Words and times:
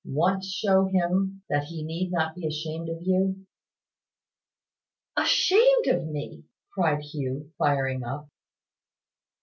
Once 0.03 0.47
show 0.51 0.87
him 0.87 1.43
that 1.47 1.65
he 1.65 1.83
need 1.83 2.11
not 2.11 2.33
be 2.33 2.47
ashamed 2.47 2.89
of 2.89 2.97
you" 3.03 3.45
"Ashamed 5.15 5.85
of 5.89 6.07
me!" 6.07 6.43
cried 6.73 7.03
Hugh, 7.03 7.51
firing 7.59 8.03
up. 8.03 8.27